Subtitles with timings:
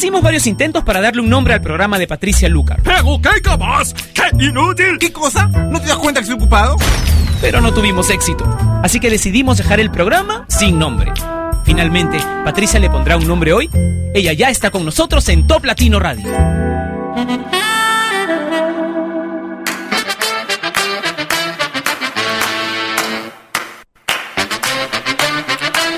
[0.00, 2.80] Hicimos varios intentos para darle un nombre al programa de Patricia Lucar.
[2.82, 3.92] ¿Pero qué capaz?
[4.14, 4.96] ¡Qué inútil!
[4.98, 5.46] ¿Qué cosa?
[5.48, 6.78] ¿No te das cuenta que estoy ocupado?
[7.42, 8.46] Pero no tuvimos éxito.
[8.82, 11.12] Así que decidimos dejar el programa sin nombre.
[11.64, 13.68] Finalmente, Patricia le pondrá un nombre hoy.
[14.14, 16.30] Ella ya está con nosotros en Top Latino Radio.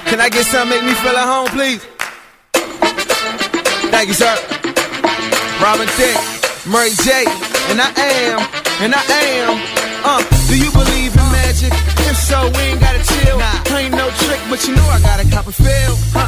[0.07, 1.87] Can I get something make me feel at home, please?
[3.93, 4.35] Thank you, sir.
[5.63, 6.19] Robin Thicke,
[6.67, 7.23] Murray J,
[7.71, 7.93] and I
[8.27, 8.41] am,
[8.83, 9.05] and I
[9.45, 9.55] am.
[10.03, 11.71] Uh, do you believe in magic?
[12.11, 13.39] If so, we ain't gotta chill.
[13.39, 13.77] Nah.
[13.79, 15.95] Ain't no trick, but you know I got a cop and feel.
[16.11, 16.27] Huh?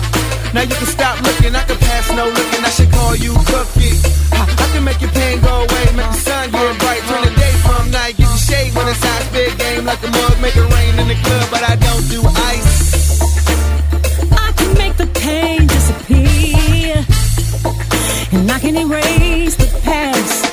[0.54, 2.62] Now you can stop looking, I can pass no looking.
[2.62, 3.98] I should call you Cookie.
[4.30, 4.46] Huh?
[4.46, 7.54] I can make your pain go away, make the sun get bright, turn the day
[7.66, 10.68] from night, give you shade when it's hot, big game like a mug, make it
[10.68, 13.18] rain in the club, but I don't do ice.
[14.30, 16.53] I can make the pain disappear,
[18.34, 20.44] and I can erase the past.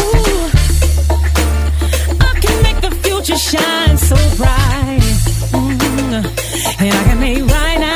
[0.00, 0.46] Ooh,
[2.20, 5.00] I can make the future shine so bright,
[5.54, 6.24] Mm,
[6.80, 7.93] and I can make right now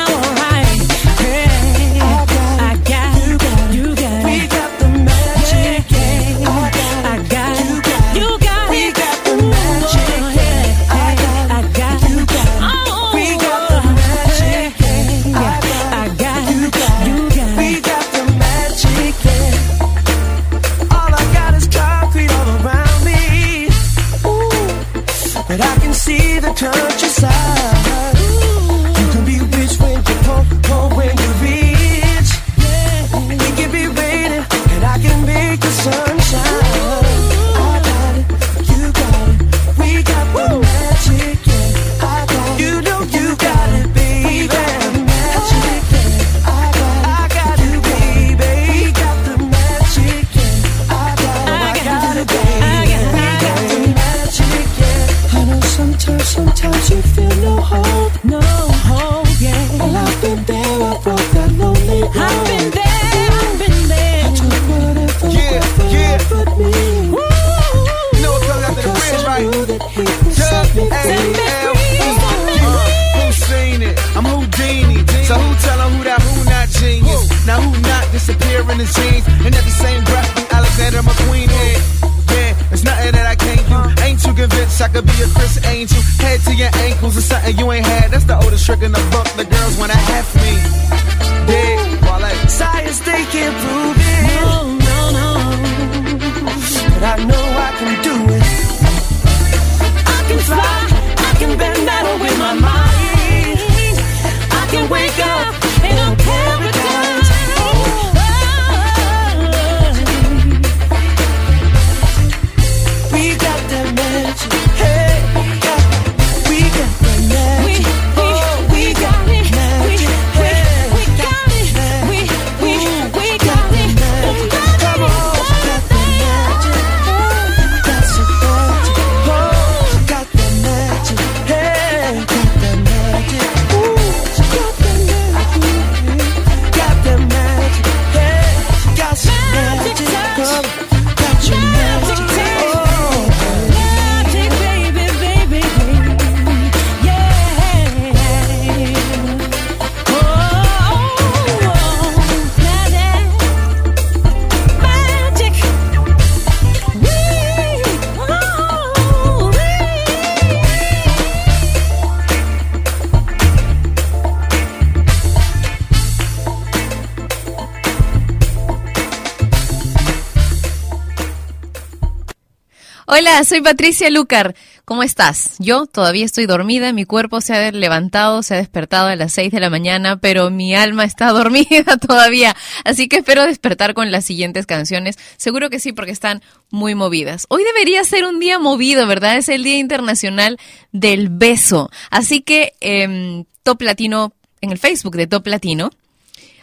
[173.19, 174.55] Hola, soy Patricia Lucar.
[174.85, 175.57] ¿Cómo estás?
[175.59, 179.51] Yo todavía estoy dormida, mi cuerpo se ha levantado, se ha despertado a las 6
[179.51, 182.55] de la mañana, pero mi alma está dormida todavía.
[182.85, 185.19] Así que espero despertar con las siguientes canciones.
[185.37, 187.47] Seguro que sí, porque están muy movidas.
[187.49, 189.37] Hoy debería ser un día movido, ¿verdad?
[189.37, 190.57] Es el Día Internacional
[190.93, 191.91] del Beso.
[192.13, 195.91] Así que em, Top Latino, en el Facebook de Top Latino,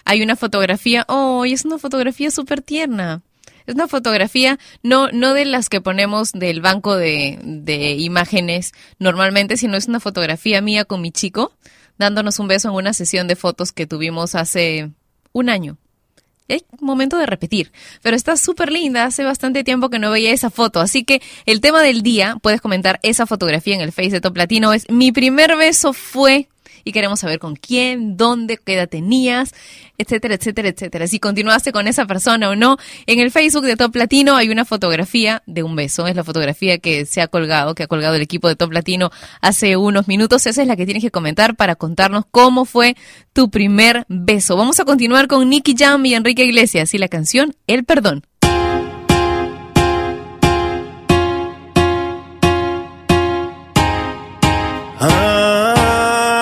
[0.06, 1.04] hay una fotografía.
[1.10, 1.44] ¡Oh!
[1.44, 3.24] es una fotografía súper tierna.
[3.68, 9.58] Es una fotografía, no, no de las que ponemos del banco de, de imágenes normalmente,
[9.58, 11.54] sino es una fotografía mía con mi chico,
[11.98, 14.92] dándonos un beso en una sesión de fotos que tuvimos hace
[15.32, 15.78] un año.
[16.48, 17.72] Es momento de repetir,
[18.04, 21.60] pero está súper linda, hace bastante tiempo que no veía esa foto, así que el
[21.60, 25.12] tema del día, puedes comentar esa fotografía en el Face de Top Latino, es mi
[25.12, 26.48] primer beso fue
[26.84, 29.56] y queremos saber con quién, dónde, qué edad tenías,
[29.98, 31.08] etcétera, etcétera, etcétera.
[31.08, 32.78] Si continuaste con esa persona o no.
[33.06, 36.08] En el Facebook de Top Latino hay una fotografía de un beso.
[36.08, 39.12] Es la fotografía que se ha colgado, que ha colgado el equipo de Top Latino
[39.42, 40.46] hace unos minutos.
[40.46, 42.96] Esa es la que tienes que comentar para contarnos cómo fue
[43.34, 44.56] tu primer beso.
[44.56, 48.24] Vamos a continuar con Nicky Jam y Enrique Iglesias y la canción El Perdón.
[55.00, 56.42] Ah,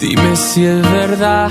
[0.00, 1.50] dime si es verdad.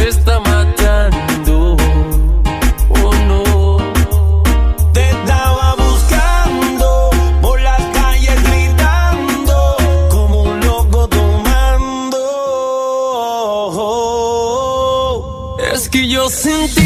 [16.11, 16.80] Es que yo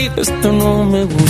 [0.00, 1.29] Esto no me gusta,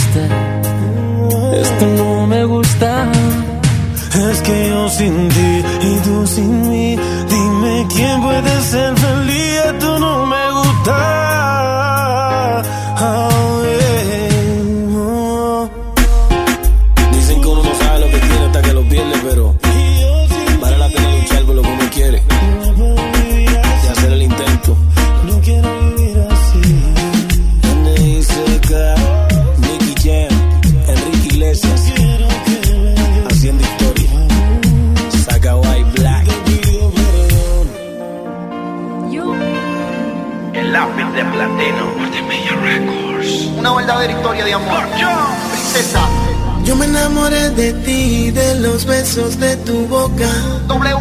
[44.20, 44.84] historia de amor.
[45.50, 46.00] Princesa
[46.64, 50.30] Yo me enamoré de ti, de los besos de tu boca,
[50.68, 50.96] W.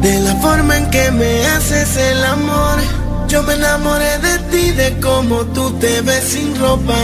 [0.00, 2.78] de la forma en que me haces el amor.
[3.26, 6.94] Yo me enamoré de ti, de cómo tú te ves sin ropa,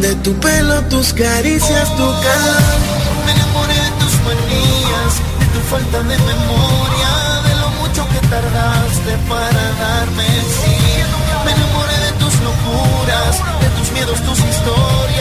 [0.00, 2.64] de tu pelo, tus caricias, tu calor.
[3.24, 7.10] Me enamoré de tus manías, de tu falta de memoria,
[7.46, 10.73] de lo mucho que tardaste para darme
[13.60, 15.13] de tus miedos, tus historias.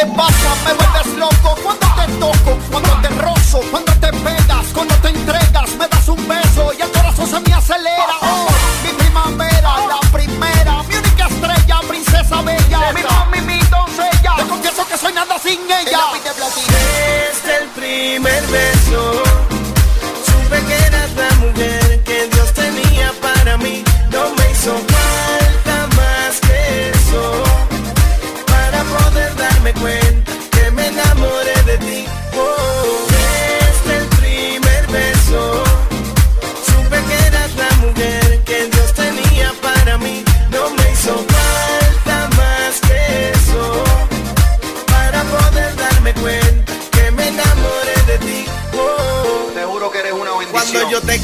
[0.00, 0.54] Pasa?
[0.64, 3.11] Me vuelves loco cuando te toco, cuando te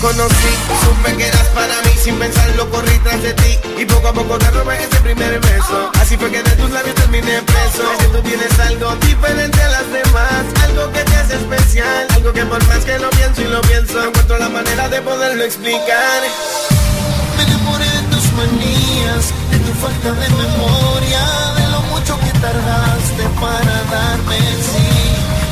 [0.00, 0.52] conocí,
[0.85, 4.38] supe que eras para mí, sin pensarlo corrí tras de ti y poco a poco
[4.38, 5.90] te robé ese primer beso.
[6.00, 7.93] Así fue que de tus labios terminé preso.
[7.93, 12.33] Es que tú tienes algo diferente a las demás, algo que te hace especial, algo
[12.33, 16.23] que por más que lo pienso y lo pienso, encuentro la manera de poderlo explicar.
[17.37, 21.23] Me enamoré de tus manías, de tu falta de memoria,
[21.57, 24.88] de lo mucho que tardaste para darme sí.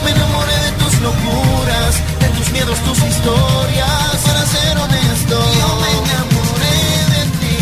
[0.04, 1.94] Me enamoré de tus locuras,
[2.46, 4.22] tus miedos, tus historias.
[4.24, 6.80] Para ser honesto, yo me enamoré
[7.12, 7.58] de ti.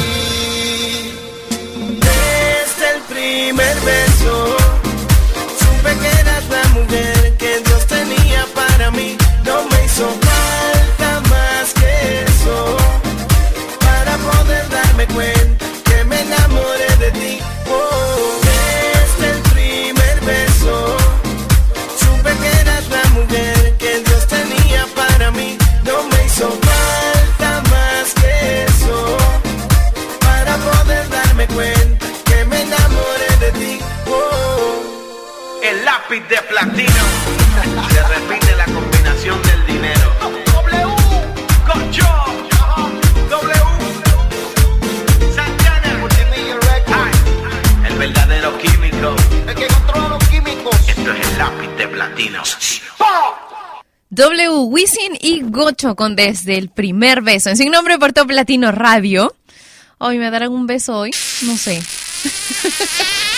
[2.00, 4.57] Desde el primer beso,
[5.59, 9.17] supe que eras la mujer que Dios tenía para mí.
[36.75, 40.12] Se repite la combinación del dinero.
[40.21, 40.97] W,
[41.64, 42.04] Concho.
[43.31, 43.54] W.
[45.37, 46.09] Santana.
[47.87, 49.14] El verdadero químico.
[49.47, 50.75] el que controla los químicos.
[50.88, 52.43] Esto es el lápiz de platino.
[54.11, 57.50] W, Wisin y Gocho con Desde el primer beso.
[57.50, 59.33] En sin nombre por Top Latino Radio.
[59.99, 61.12] Hoy me darán un beso hoy.
[61.43, 61.81] No sé.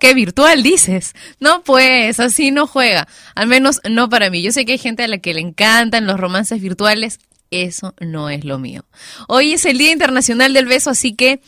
[0.00, 1.14] ¿Qué virtual dices?
[1.38, 3.06] No, pues, así no juega.
[3.34, 4.42] Al menos no para mí.
[4.42, 7.20] Yo sé que hay gente a la que le encantan los romances virtuales.
[7.50, 8.84] Eso no es lo mío.
[9.28, 11.40] Hoy es el Día Internacional del Beso, así que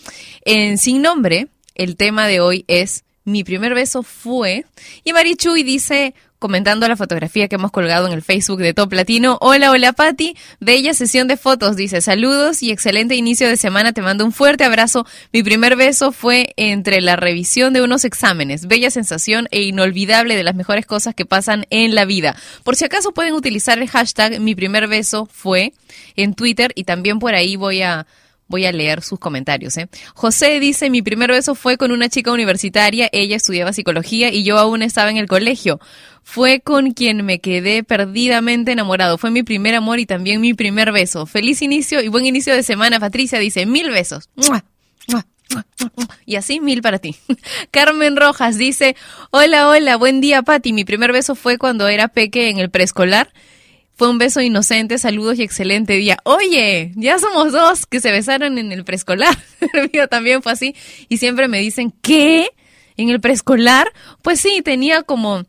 [0.44, 4.66] en Sin Nombre, el tema de hoy es Mi primer beso fue.
[5.02, 9.38] Y Marichuy dice, comentando la fotografía que hemos colgado en el Facebook de Top Latino,
[9.40, 14.02] hola, hola Patti, bella sesión de fotos, dice, saludos y excelente inicio de semana, te
[14.02, 15.06] mando un fuerte abrazo.
[15.32, 20.42] Mi primer beso fue entre la revisión de unos exámenes, bella sensación e inolvidable de
[20.42, 22.34] las mejores cosas que pasan en la vida.
[22.64, 25.74] Por si acaso pueden utilizar el hashtag mi primer beso fue
[26.16, 28.04] en Twitter y también por ahí voy a
[28.52, 29.78] Voy a leer sus comentarios.
[29.78, 29.88] ¿eh?
[30.14, 34.58] José dice, mi primer beso fue con una chica universitaria, ella estudiaba psicología y yo
[34.58, 35.80] aún estaba en el colegio.
[36.24, 39.18] Fue con quien me quedé perdidamente enamorado.
[39.18, 41.26] Fue mi primer amor y también mi primer beso.
[41.26, 43.00] Feliz inicio y buen inicio de semana.
[43.00, 44.30] Patricia dice, mil besos.
[46.24, 47.16] Y así mil para ti.
[47.70, 48.96] Carmen Rojas dice,
[49.30, 50.72] hola, hola, buen día Pati.
[50.72, 53.32] Mi primer beso fue cuando era peque en el preescolar.
[53.94, 56.16] Fue un beso inocente, saludos y excelente día.
[56.24, 59.36] Oye, ya somos dos que se besaron en el preescolar.
[59.74, 60.74] El mío también fue así.
[61.08, 62.48] Y siempre me dicen, ¿qué?
[62.96, 63.92] ¿En el preescolar?
[64.22, 65.44] Pues sí, tenía como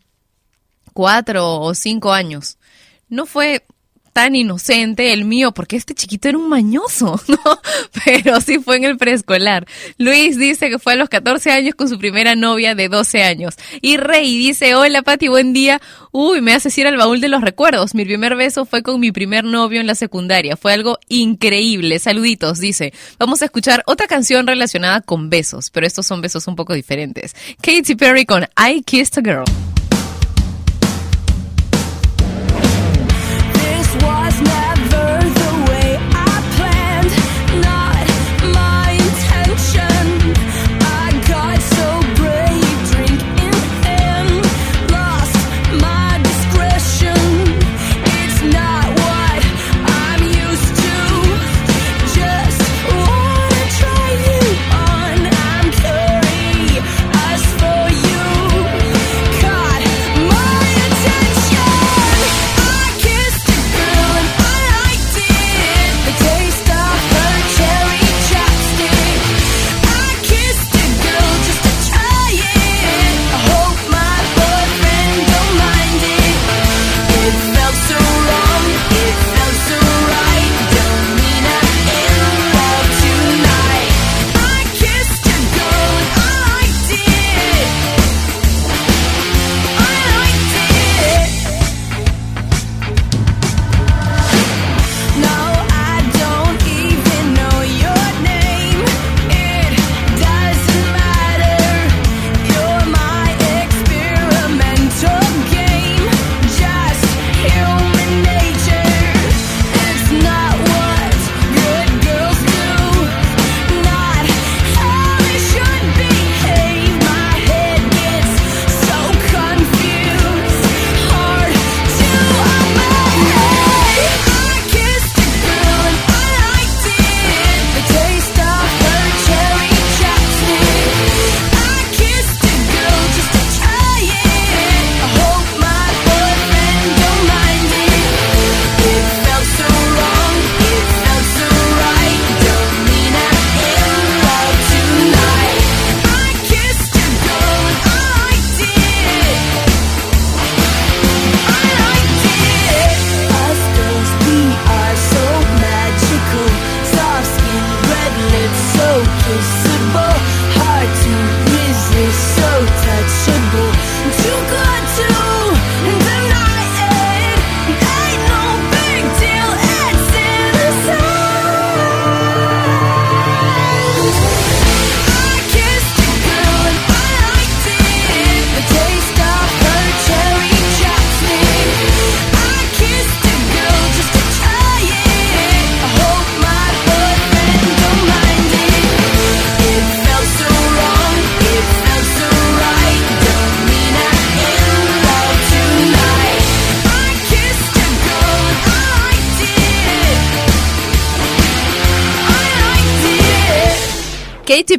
[0.93, 2.57] cuatro o cinco años.
[3.09, 3.63] No fue
[4.13, 7.61] tan inocente el mío, porque este chiquito era un mañoso, ¿no?
[8.05, 9.67] Pero sí fue en el preescolar.
[9.97, 13.55] Luis dice que fue a los 14 años con su primera novia de 12 años.
[13.81, 15.81] Y Rey dice, hola Pati, buen día.
[16.11, 17.95] Uy, me haces ir al baúl de los recuerdos.
[17.95, 20.55] Mi primer beso fue con mi primer novio en la secundaria.
[20.55, 21.97] Fue algo increíble.
[21.97, 22.93] Saluditos, dice.
[23.17, 27.35] Vamos a escuchar otra canción relacionada con besos, pero estos son besos un poco diferentes.
[27.61, 29.82] Katy Perry con I Kissed a Girl.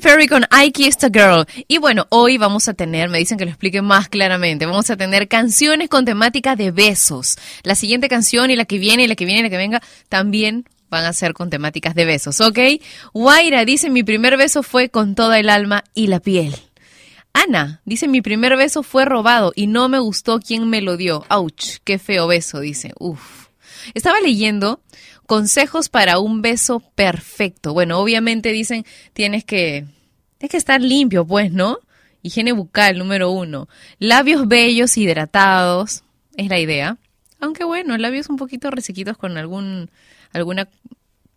[0.04, 1.46] Perry con I Kissed Girl.
[1.66, 4.98] Y bueno, hoy vamos a tener, me dicen que lo explique más claramente, vamos a
[4.98, 7.38] tener canciones con temática de besos.
[7.62, 9.80] La siguiente canción y la que viene y la que viene y la que venga
[10.10, 12.58] también van a ser con temáticas de besos, ¿ok?
[13.14, 16.54] Waira dice, mi primer beso fue con toda el alma y la piel.
[17.32, 21.24] Ana dice, mi primer beso fue robado y no me gustó quien me lo dio.
[21.30, 22.92] Ouch, qué feo beso, dice.
[22.98, 23.43] Uf.
[23.92, 24.80] Estaba leyendo
[25.26, 27.72] consejos para un beso perfecto.
[27.72, 29.84] Bueno, obviamente dicen, tienes que,
[30.38, 31.78] tienes que estar limpio, pues, ¿no?
[32.22, 33.68] Higiene bucal, número uno.
[33.98, 36.04] Labios bellos, hidratados,
[36.36, 36.96] es la idea.
[37.40, 39.90] Aunque bueno, labios un poquito resequitos con algún,
[40.32, 40.68] alguna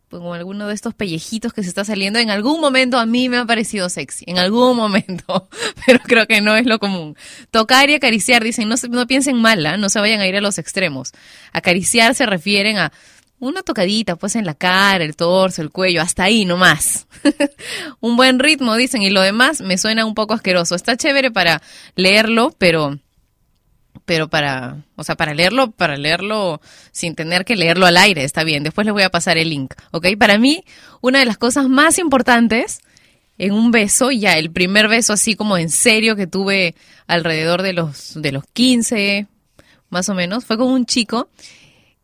[0.09, 3.37] como alguno de estos pellejitos que se está saliendo, en algún momento a mí me
[3.37, 5.49] ha parecido sexy, en algún momento,
[5.85, 7.15] pero creo que no es lo común.
[7.51, 9.77] Tocar y acariciar, dicen, no, no piensen mal, ¿ah?
[9.77, 11.11] no se vayan a ir a los extremos.
[11.51, 12.91] Acariciar se refieren a
[13.39, 17.07] una tocadita, pues en la cara, el torso, el cuello, hasta ahí nomás.
[17.99, 20.75] un buen ritmo, dicen, y lo demás me suena un poco asqueroso.
[20.75, 21.61] Está chévere para
[21.95, 22.97] leerlo, pero
[24.07, 26.61] pero para, o sea, para leerlo, para leerlo
[26.93, 28.63] sin tener que leerlo al aire, está bien.
[28.63, 29.73] Después les voy a pasar el link.
[30.17, 30.63] Para mí,
[31.01, 32.79] una de las cosas más importantes
[33.37, 36.73] en un beso, ya el primer beso así como en serio que tuve
[37.05, 39.27] alrededor de los, de los 15,
[39.89, 41.29] más o menos, fue con un chico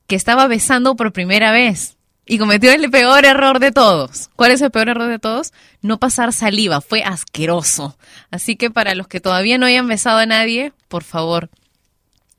[0.05, 4.29] que estaba besando por primera vez y cometió el peor error de todos.
[4.35, 5.53] ¿Cuál es el peor error de todos?
[5.81, 7.97] No pasar saliva, fue asqueroso.
[8.29, 11.49] Así que para los que todavía no hayan besado a nadie, por favor,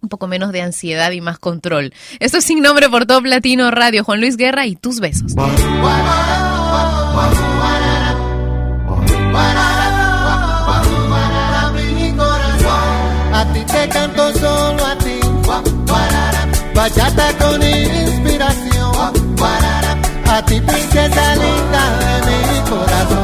[0.04, 1.92] un poco menos de ansiedad y más control.
[2.20, 4.04] Esto es sin nombre por Top Latino Radio.
[4.04, 5.34] Juan Luis Guerra y tus besos.
[13.32, 15.20] A ti te canto solo a ti.
[16.74, 18.94] Bachata con inspiración.
[20.26, 21.84] A ti princesa linda
[22.26, 23.23] de mi corazón.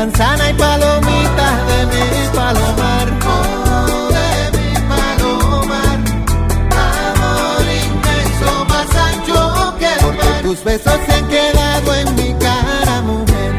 [0.00, 3.06] Manzana y palomita de mi palomar.
[4.16, 4.68] De mi.
[6.86, 10.42] Amor inmenso, más ancho que el.
[10.42, 13.52] Tus besos se han quedado en mi cara, mujer.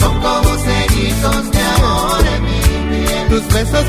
[0.00, 2.60] Son como cerizos de amor en mi
[3.04, 3.28] piel.
[3.28, 3.84] Tus besos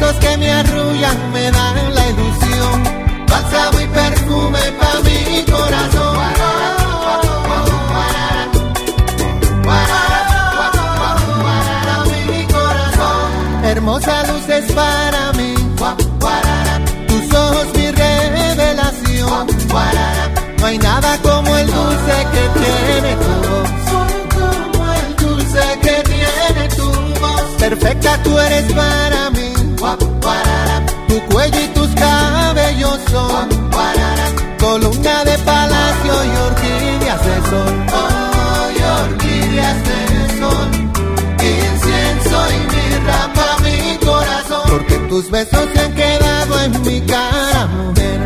[0.00, 2.82] besos que me arrullan, me dan la ilusión.
[3.28, 6.16] Bálsamo y perfume pa' mi corazón.
[13.64, 15.54] Hermosa luz es para mí.
[17.08, 19.46] Tus ojos mi revelación.
[20.58, 23.70] No hay nada como el dulce que tiene tu voz.
[24.34, 27.42] Como el dulce que tiene tu voz.
[27.58, 29.09] Perfecta tú eres para
[33.10, 33.70] son
[34.60, 37.74] columna de palacio y orquídeas de sol.
[37.92, 40.00] Oh, y orquídeas de
[40.38, 40.68] sol.
[41.56, 44.62] Incienso y mirra pa' mi corazón.
[44.68, 48.20] Porque tus besos se han quedado en mi cara, mujer.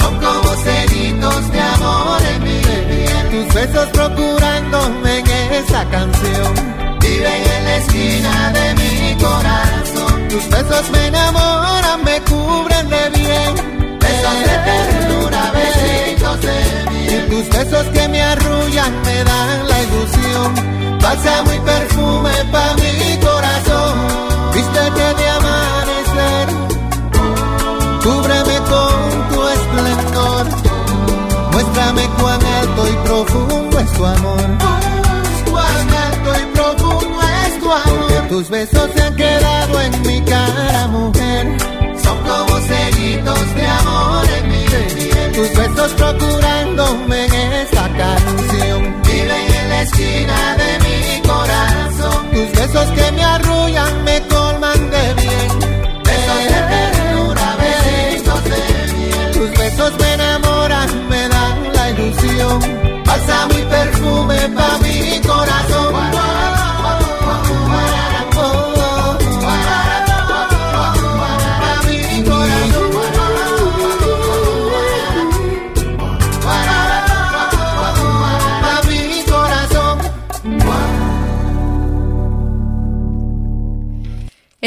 [0.00, 2.58] Son como ceritos de amor en mi
[2.88, 3.30] piel.
[3.30, 6.52] Tus besos procurándome en esa canción.
[7.00, 10.28] Viven en la esquina de mi corazón.
[10.28, 13.15] Tus besos me enamoran, me cubren de
[17.48, 20.98] besos que me arrullan me dan la ilusión.
[21.00, 23.94] Bálsamo y perfume pa' mi corazón.
[24.54, 26.46] Vístete de amanecer.
[28.02, 30.46] Cúbreme con tu esplendor.
[31.52, 34.46] Muéstrame cuán alto y profundo es tu amor.
[35.50, 38.28] Cuán alto y profundo es tu amor.
[38.28, 41.46] Tus besos se han quedado en mi cara, mujer.
[42.02, 45.15] Son como ceritos de amor en mi piel.
[45.94, 49.02] Procurándome en esta canción.
[49.02, 52.30] Viven en la esquina de mi corazón.
[52.32, 54.20] Tus besos que me arrullan, me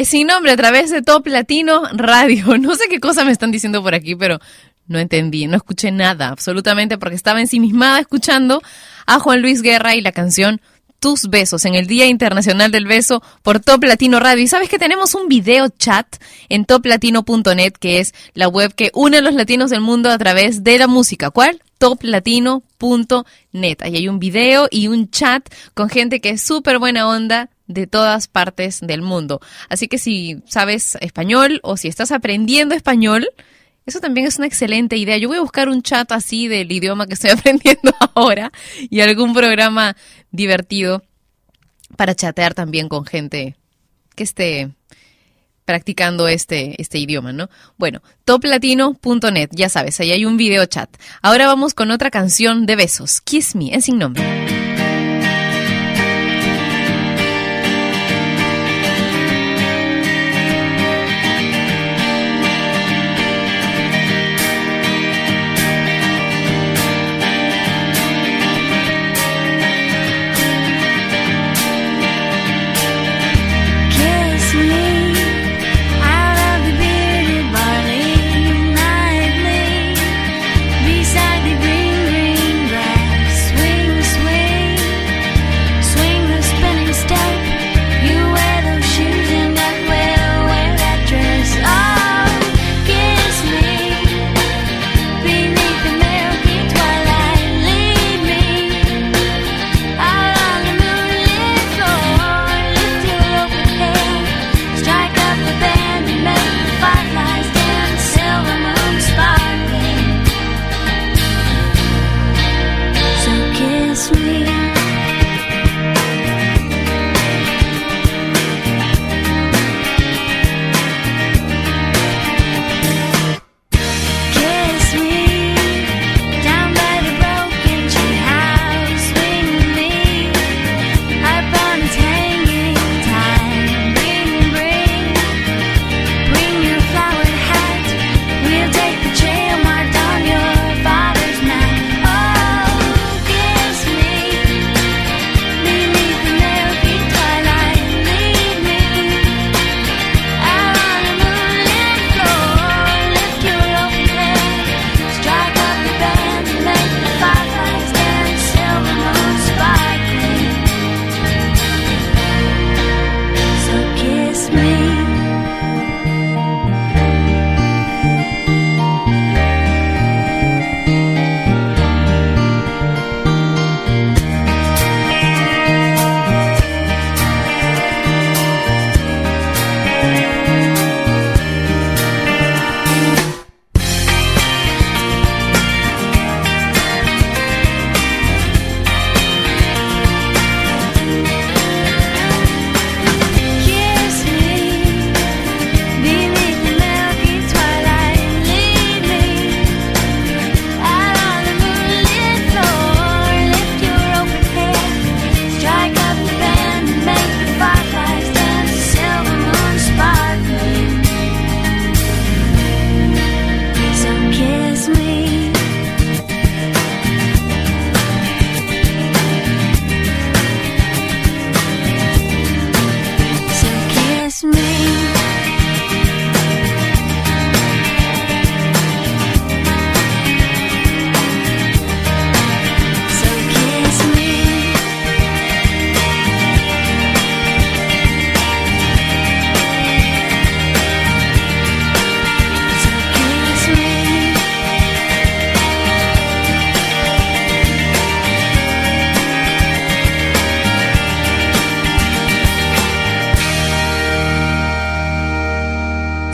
[0.10, 2.58] sin nombre a través de Top Latino Radio.
[2.70, 4.40] No sé qué cosa me están diciendo por aquí, pero
[4.88, 8.64] no entendí, no escuché nada, absolutamente, porque estaba ensimismada escuchando
[9.06, 10.62] a Juan Luis Guerra y la canción
[11.00, 14.44] tus besos en el Día Internacional del Beso por Top Latino Radio.
[14.44, 16.08] Y sabes que tenemos un video chat
[16.50, 20.64] en toplatino.net, que es la web que une a los latinos del mundo a través
[20.64, 21.30] de la música.
[21.30, 21.62] ¿Cuál?
[21.78, 23.78] toplatino.net.
[23.82, 27.88] Ahí hay un video y un chat con gente que es súper buena onda de
[27.88, 29.40] todas partes del mundo.
[29.70, 33.30] Así que si sabes español o si estás aprendiendo español,
[33.86, 35.18] eso también es una excelente idea.
[35.18, 38.52] Yo voy a buscar un chat así del idioma que estoy aprendiendo ahora
[38.90, 39.96] y algún programa
[40.32, 41.04] divertido
[41.96, 43.56] para chatear también con gente
[44.16, 44.72] que esté
[45.64, 47.50] practicando este, este idioma, ¿no?
[47.78, 50.90] Bueno, toplatino.net, ya sabes, ahí hay un video chat.
[51.22, 54.59] Ahora vamos con otra canción de besos, Kiss Me, es sin nombre.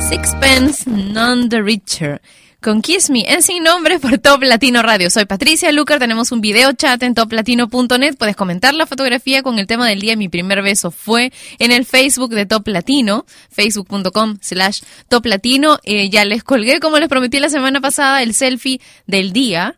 [0.08, 2.22] Sixpence None the Richer.
[2.62, 5.10] Con Kiss Me en sin nombre por Top Latino Radio.
[5.10, 8.16] Soy Patricia Lucar, tenemos un video chat en toplatino.net.
[8.16, 10.16] Puedes comentar la fotografía con el tema del día.
[10.16, 15.80] Mi primer beso fue en el Facebook de Top Latino, facebook.com slash Top Latino.
[15.84, 19.76] Eh, ya les colgué, como les prometí la semana pasada, el selfie del día.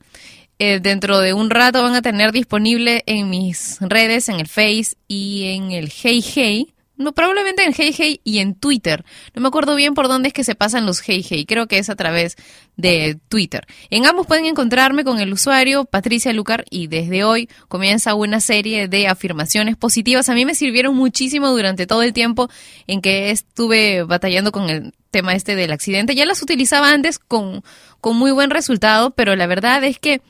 [0.59, 4.97] Eh, dentro de un rato van a tener disponible en mis redes, en el Face
[5.07, 9.05] y en el Hey Hey No, probablemente en Hey Hey y en Twitter.
[9.35, 11.45] No me acuerdo bien por dónde es que se pasan los Hey Hey.
[11.45, 12.35] Creo que es a través
[12.75, 13.67] de Twitter.
[13.91, 18.87] En ambos pueden encontrarme con el usuario Patricia Lucar y desde hoy comienza una serie
[18.87, 20.27] de afirmaciones positivas.
[20.29, 22.49] A mí me sirvieron muchísimo durante todo el tiempo
[22.87, 26.15] en que estuve batallando con el tema este del accidente.
[26.15, 27.63] Ya las utilizaba antes con,
[28.01, 30.21] con muy buen resultado, pero la verdad es que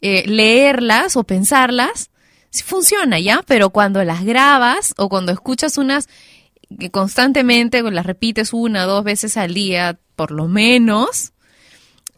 [0.00, 2.10] eh, leerlas o pensarlas
[2.64, 3.42] funciona, ¿ya?
[3.46, 6.08] Pero cuando las grabas o cuando escuchas unas
[6.78, 11.32] que constantemente, las repites una dos veces al día, por lo menos,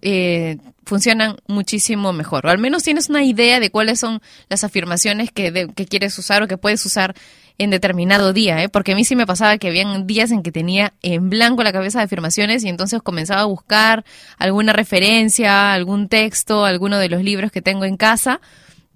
[0.03, 2.47] eh, funcionan muchísimo mejor.
[2.47, 6.49] O al menos tienes una idea de cuáles son las afirmaciones que quieres usar o
[6.49, 7.15] que puedes usar
[7.61, 8.71] en determinado día, ¿eh?
[8.71, 11.75] porque a mí sí me pasaba que habían días en que tenía en blanco la
[11.75, 14.03] cabeza de afirmaciones y entonces comenzaba a buscar
[14.39, 18.41] alguna referencia, algún texto, alguno de los libros que tengo en casa.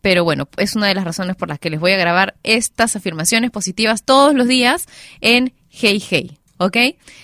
[0.05, 2.95] Pero bueno, es una de las razones por las que les voy a grabar estas
[2.95, 4.85] afirmaciones positivas todos los días
[5.23, 6.77] en Hey Hey, ¿ok?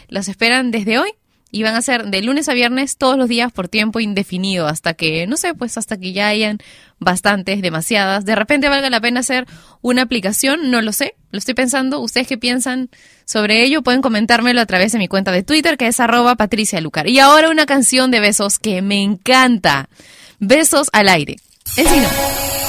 [0.09, 1.11] Las esperan desde hoy
[1.51, 4.95] y van a ser de lunes a viernes todos los días por tiempo indefinido hasta
[4.95, 6.57] que, no sé, pues hasta que ya hayan
[6.99, 8.25] bastantes, demasiadas.
[8.25, 9.45] De repente valga la pena hacer
[9.83, 12.01] una aplicación, no lo sé, lo estoy pensando.
[12.01, 12.89] ¿Ustedes qué piensan
[13.27, 13.83] sobre ello?
[13.83, 16.81] Pueden comentármelo a través de mi cuenta de Twitter que es arroba Patricia.
[17.05, 19.91] Y ahora una canción de besos que me encanta.
[20.39, 21.37] Besos al aire.
[21.77, 22.60] No.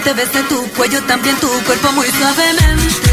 [0.00, 3.10] Frente, besé tu cuello, también tu cuerpo muy suavemente.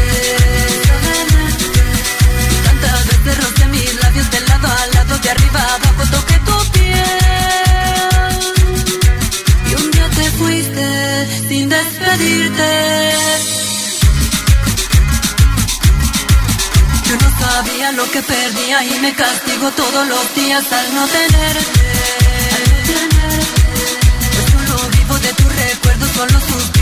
[2.64, 6.72] Tantas veces rocé mis labios de lado a lado, de arriba a abajo, toqué tu
[6.72, 6.98] piel.
[9.70, 13.12] Y un día te fuiste sin despedirte.
[17.06, 21.87] Yo no sabía lo que perdía y me castigo todos los días al no tenerte.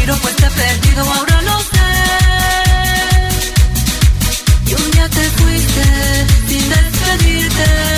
[0.06, 1.66] Solo suspiro pues perdido, ahora lo sé.
[4.66, 7.95] Y un día te fuiste sin despedirte.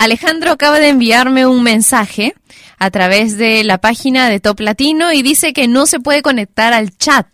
[0.00, 2.32] Alejandro acaba de enviarme un mensaje
[2.78, 6.72] a través de la página de Top Latino y dice que no se puede conectar
[6.72, 7.26] al chat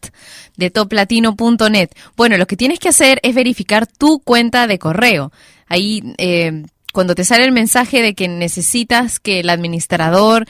[0.57, 1.91] de toplatino.net.
[2.17, 5.31] Bueno, lo que tienes que hacer es verificar tu cuenta de correo.
[5.69, 10.45] Ahí, eh, cuando te sale el mensaje de que necesitas que el administrador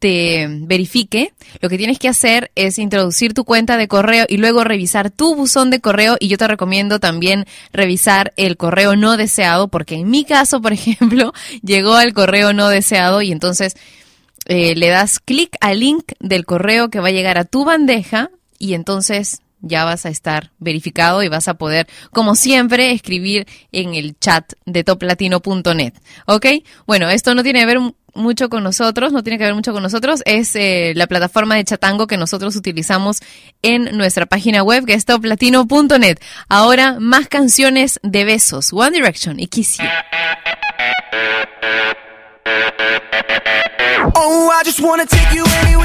[0.00, 4.64] te verifique, lo que tienes que hacer es introducir tu cuenta de correo y luego
[4.64, 9.68] revisar tu buzón de correo y yo te recomiendo también revisar el correo no deseado
[9.68, 11.32] porque en mi caso, por ejemplo,
[11.62, 13.76] llegó al correo no deseado y entonces
[14.46, 18.30] eh, le das clic al link del correo que va a llegar a tu bandeja
[18.58, 23.94] y entonces ya vas a estar verificado y vas a poder, como siempre, escribir en
[23.94, 25.94] el chat de toplatino.net.
[26.26, 26.46] ¿Ok?
[26.86, 27.78] Bueno, esto no tiene que ver
[28.14, 31.64] mucho con nosotros, no tiene que ver mucho con nosotros, es eh, la plataforma de
[31.64, 33.20] chatango que nosotros utilizamos
[33.62, 36.18] en nuestra página web que es toplatino.net.
[36.48, 38.72] Ahora, más canciones de besos.
[38.72, 39.84] One Direction y Kiss You.
[44.14, 45.79] Oh, I just take you anywhere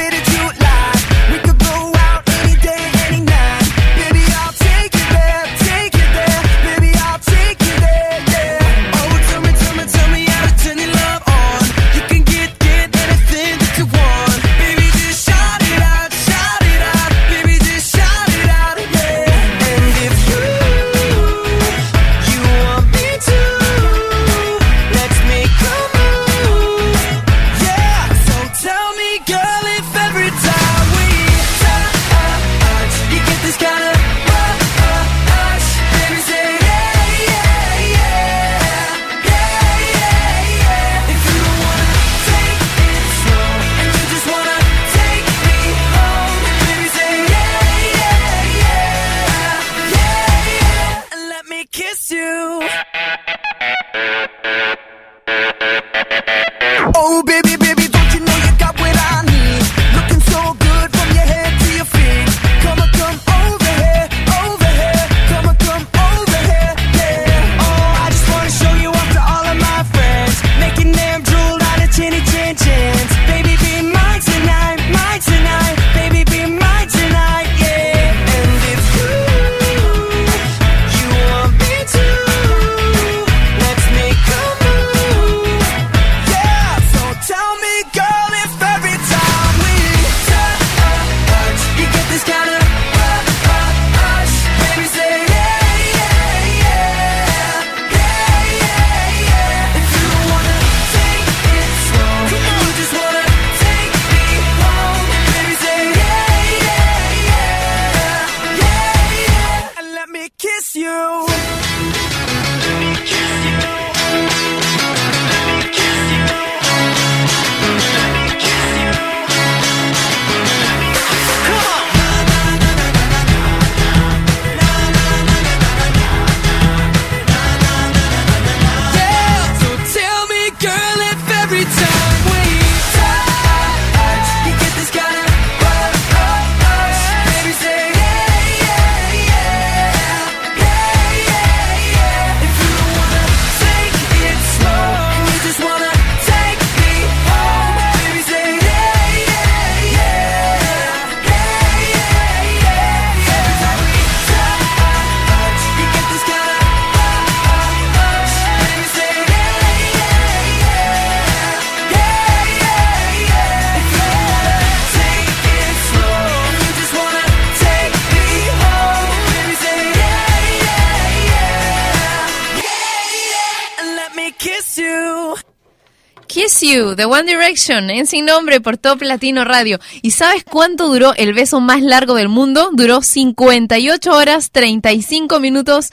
[176.75, 179.79] The One Direction, en Sin Nombre por Top Latino Radio.
[180.01, 182.69] ¿Y sabes cuánto duró el beso más largo del mundo?
[182.73, 185.91] Duró 58 horas, 35 minutos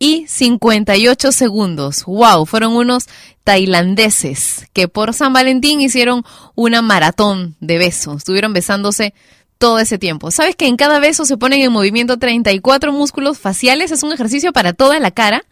[0.00, 2.02] y 58 segundos.
[2.06, 2.44] ¡Wow!
[2.44, 3.06] Fueron unos
[3.44, 6.24] tailandeses que por San Valentín hicieron
[6.56, 8.16] una maratón de besos.
[8.16, 9.14] Estuvieron besándose
[9.58, 10.32] todo ese tiempo.
[10.32, 13.92] ¿Sabes que en cada beso se ponen en movimiento 34 músculos faciales?
[13.92, 15.44] Es un ejercicio para toda la cara.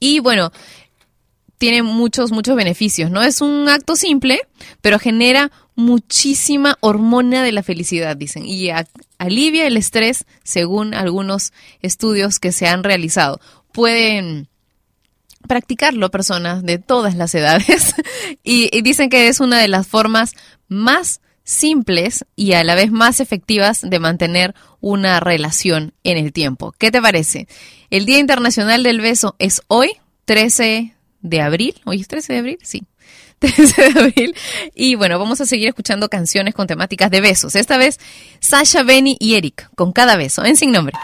[0.00, 0.50] Y bueno,
[1.58, 3.22] tiene muchos, muchos beneficios, ¿no?
[3.22, 4.40] Es un acto simple,
[4.80, 8.70] pero genera muchísima hormona de la felicidad, dicen, y
[9.18, 11.52] alivia el estrés según algunos
[11.82, 13.40] estudios que se han realizado.
[13.72, 14.48] Pueden
[15.46, 17.94] practicarlo personas de todas las edades
[18.42, 20.34] y, y dicen que es una de las formas
[20.68, 26.74] más simples y a la vez más efectivas de mantener una relación en el tiempo.
[26.78, 27.48] ¿Qué te parece?
[27.90, 29.92] El Día Internacional del Beso es hoy,
[30.26, 31.74] 13 de abril.
[31.84, 32.58] ¿Hoy es 13 de abril?
[32.62, 32.84] Sí.
[33.38, 34.34] 13 de abril.
[34.74, 37.54] Y bueno, vamos a seguir escuchando canciones con temáticas de besos.
[37.54, 37.98] Esta vez,
[38.40, 40.94] Sasha, Benny y Eric, con cada beso, en sin nombre.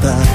[0.00, 0.29] Despertar.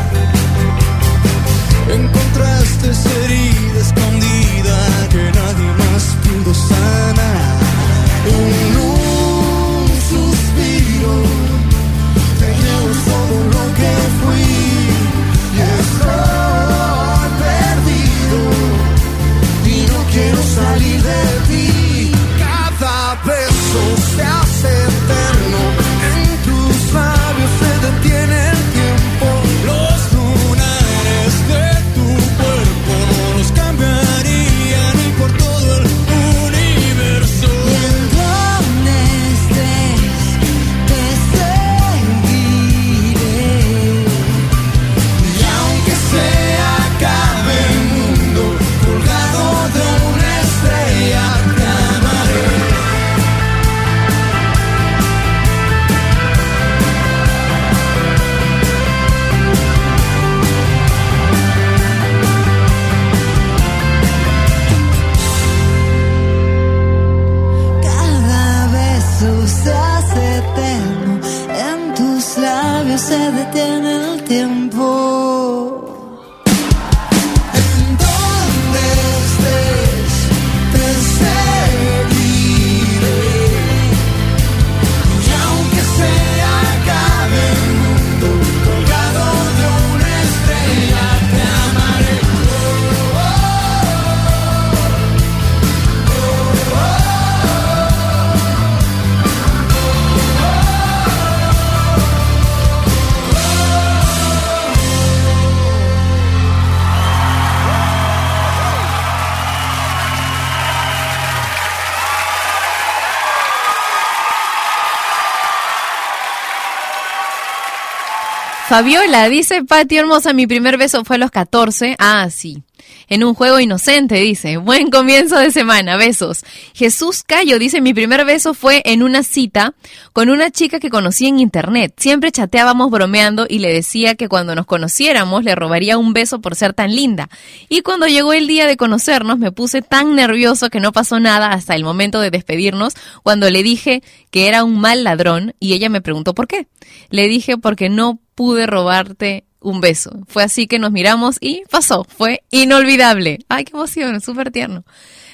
[118.68, 121.96] Fabiola dice, Pati hermosa, mi primer beso fue a los 14.
[122.00, 122.64] Ah, sí.
[123.08, 124.58] En un juego inocente, dice.
[124.58, 126.44] Buen comienzo de semana, besos.
[126.74, 129.74] Jesús Cayo dice, mi primer beso fue en una cita
[130.14, 131.94] con una chica que conocí en internet.
[131.98, 136.56] Siempre chateábamos bromeando y le decía que cuando nos conociéramos le robaría un beso por
[136.56, 137.30] ser tan linda.
[137.70, 141.52] Y cuando llegó el día de conocernos me puse tan nervioso que no pasó nada
[141.52, 142.94] hasta el momento de despedirnos
[143.24, 146.68] cuando le dije que era un mal ladrón y ella me preguntó por qué.
[147.10, 150.12] Le dije porque no pude robarte un beso.
[150.28, 152.06] Fue así que nos miramos y pasó.
[152.06, 153.40] Fue inolvidable.
[153.50, 154.86] Ay, qué emoción, súper tierno.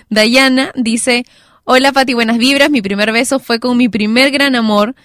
[0.09, 1.25] Dayana dice,
[1.65, 2.69] hola Pati, buenas vibras.
[2.69, 4.95] Mi primer beso fue con mi primer gran amor.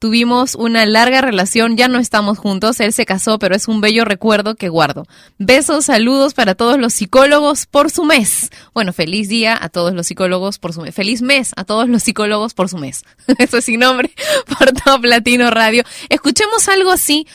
[0.00, 4.04] Tuvimos una larga relación, ya no estamos juntos, él se casó, pero es un bello
[4.04, 5.06] recuerdo que guardo.
[5.38, 8.50] Besos, saludos para todos los psicólogos por su mes.
[8.74, 10.92] Bueno, feliz día a todos los psicólogos por su mes.
[10.92, 13.04] Feliz mes a todos los psicólogos por su mes.
[13.38, 14.10] Eso es sin nombre
[14.58, 15.84] por Top Latino Radio.
[16.08, 17.28] Escuchemos algo así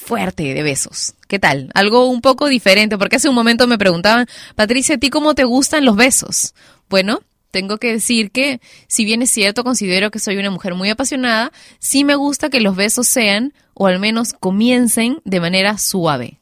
[0.00, 1.14] fuerte de besos.
[1.28, 1.70] ¿Qué tal?
[1.74, 5.44] Algo un poco diferente, porque hace un momento me preguntaban, Patricia, ¿a ti cómo te
[5.44, 6.54] gustan los besos?
[6.88, 7.20] Bueno,
[7.50, 11.52] tengo que decir que, si bien es cierto, considero que soy una mujer muy apasionada,
[11.78, 16.40] sí me gusta que los besos sean, o al menos comiencen, de manera suave.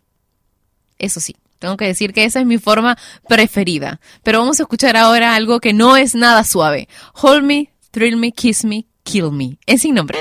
[0.98, 2.96] Eso sí, Tengo que decir que esa es mi forma
[3.28, 4.00] preferida.
[4.22, 6.88] Pero vamos a escuchar ahora algo que no es nada suave.
[7.20, 9.58] Hold me, thrill me, kiss me, kill me.
[9.66, 10.18] Es sin nombre.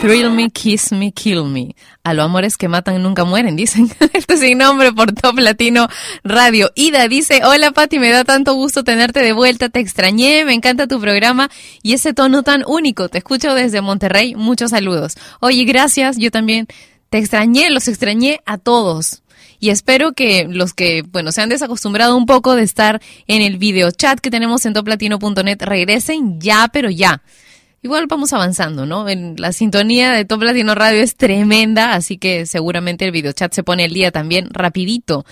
[0.00, 1.74] Thrill me, kiss me, kill me.
[2.04, 3.90] A los amores que matan nunca mueren, dicen.
[4.12, 5.88] Esto sin nombre por Top Latino
[6.24, 6.70] Radio.
[6.74, 10.86] Ida dice, hola Pati, me da tanto gusto tenerte de vuelta, te extrañé, me encanta
[10.86, 11.50] tu programa
[11.82, 13.08] y ese tono tan único.
[13.08, 15.14] Te escucho desde Monterrey, muchos saludos.
[15.40, 16.68] Oye, gracias, yo también
[17.10, 19.22] te extrañé, los extrañé a todos.
[19.60, 23.58] Y espero que los que, bueno, se han desacostumbrado un poco de estar en el
[23.58, 27.22] video chat que tenemos en toplatino.net regresen ya, pero ya.
[27.82, 29.08] Igual vamos avanzando, ¿no?
[29.08, 33.52] En la sintonía de Top Latino Radio es tremenda, así que seguramente el video chat
[33.52, 35.24] se pone el día también rapidito.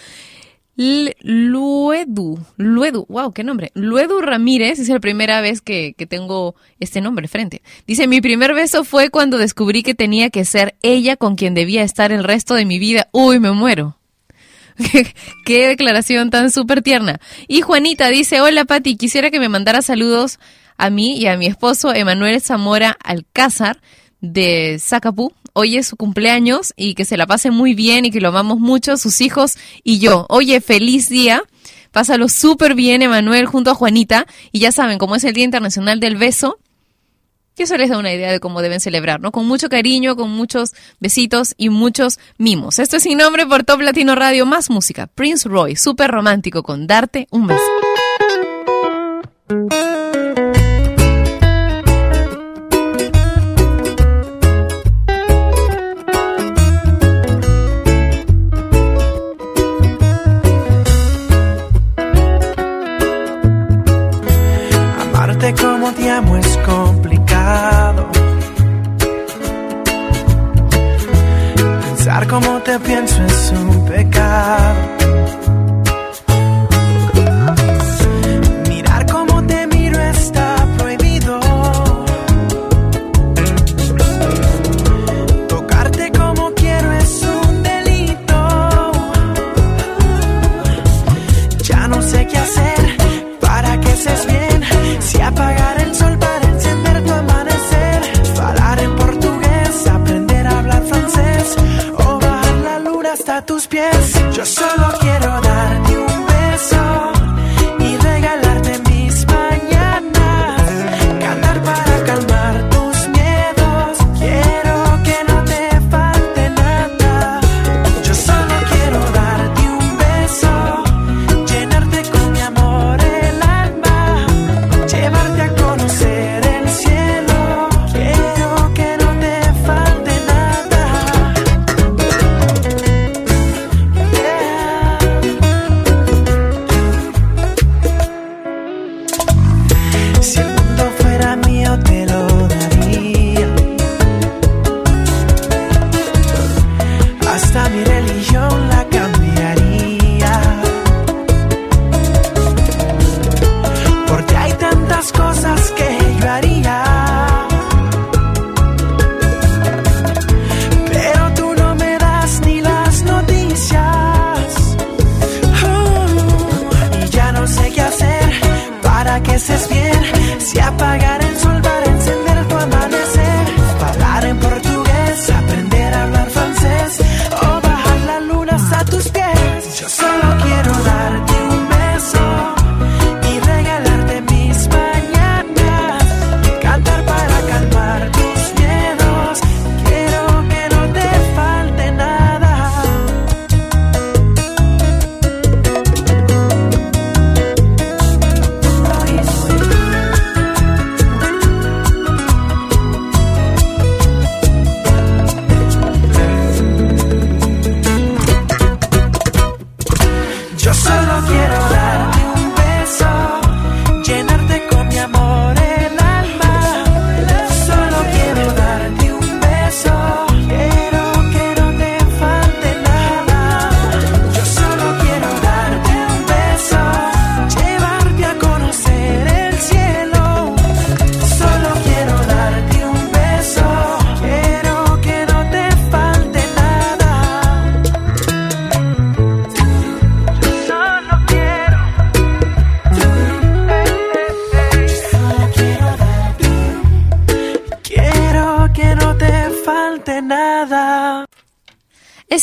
[0.77, 3.73] Luedu, Luedu, wow, qué nombre.
[3.75, 7.63] Luedu Ramírez es la primera vez que, que tengo este nombre frente.
[7.87, 11.83] Dice, mi primer beso fue cuando descubrí que tenía que ser ella con quien debía
[11.83, 13.09] estar el resto de mi vida.
[13.13, 13.97] Uy, me muero.
[15.45, 17.21] Qué declaración tan súper tierna.
[17.49, 20.39] Y Juanita dice, hola Pati, quisiera que me mandara saludos
[20.77, 23.81] a mí y a mi esposo Emanuel Zamora Alcázar
[24.21, 25.33] de Zacapú.
[25.53, 28.59] Hoy es su cumpleaños y que se la pase muy bien y que lo amamos
[28.59, 30.27] mucho, sus hijos y yo.
[30.29, 31.43] Oye, feliz día.
[31.93, 34.27] Pásalo súper bien, Emanuel, junto a Juanita.
[34.53, 36.59] Y ya saben, como es el Día Internacional del Beso,
[37.59, 39.33] y eso les da una idea de cómo deben celebrar, ¿no?
[39.33, 42.79] Con mucho cariño, con muchos besitos y muchos mimos.
[42.79, 45.07] Esto es sin nombre por Top Latino Radio, más música.
[45.07, 47.63] Prince Roy, súper romántico con Darte un beso.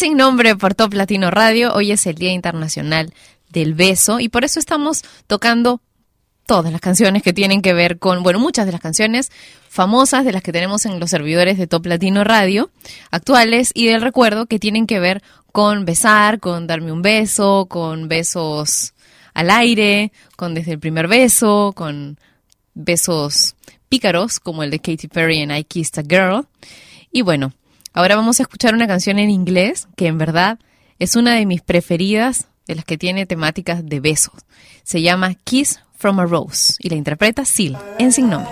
[0.03, 1.73] Sin nombre por Top Latino Radio.
[1.73, 3.13] Hoy es el Día Internacional
[3.47, 5.79] del Beso y por eso estamos tocando
[6.45, 9.31] todas las canciones que tienen que ver con, bueno, muchas de las canciones
[9.69, 12.69] famosas de las que tenemos en los servidores de Top Latino Radio
[13.11, 15.23] actuales y del recuerdo que tienen que ver
[15.53, 18.93] con besar, con darme un beso, con besos
[19.33, 22.19] al aire, con desde el primer beso, con
[22.73, 23.55] besos
[23.87, 26.45] pícaros como el de Katy Perry en I Kissed a Girl.
[27.09, 27.53] Y bueno,
[27.93, 30.59] ahora vamos a escuchar una canción en inglés que en verdad
[30.99, 34.33] es una de mis preferidas, de las que tiene temáticas de besos.
[34.83, 38.51] Se llama Kiss from a Rose y la interpreta Seal en Sin Nombre.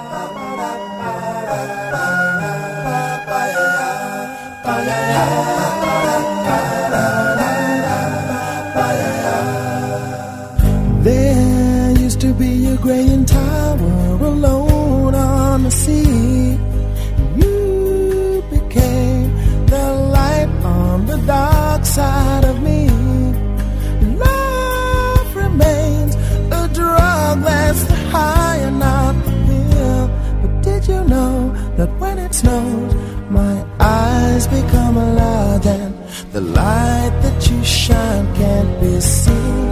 [31.82, 32.94] That when it snows,
[33.32, 35.94] my eyes become alive and
[36.32, 39.72] the light that you shine can't be seen?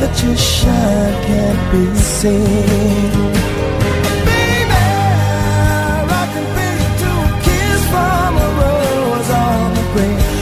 [0.00, 3.12] that you shine can't be seen?
[4.28, 4.82] Baby,
[6.20, 10.33] I can pay you to a kiss from a rose on the grave.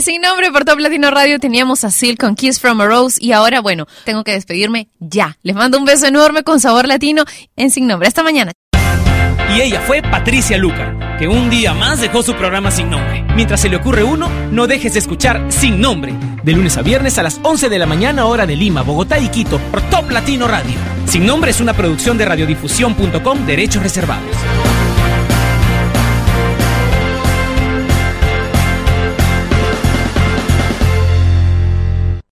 [0.00, 3.32] Sin nombre por Top Latino Radio teníamos a Seal con Kiss from a Rose y
[3.32, 5.38] ahora, bueno, tengo que despedirme ya.
[5.42, 7.24] Les mando un beso enorme con sabor latino
[7.56, 8.06] en sin nombre.
[8.06, 8.52] Hasta mañana.
[9.54, 13.24] Y ella fue Patricia Lucar, que un día más dejó su programa sin nombre.
[13.34, 17.16] Mientras se le ocurre uno, no dejes de escuchar Sin Nombre, de lunes a viernes
[17.18, 20.46] a las 11 de la mañana hora de Lima, Bogotá y Quito, por Top Latino
[20.46, 20.74] Radio.
[21.06, 24.36] Sin Nombre es una producción de radiodifusión.com, derechos reservados.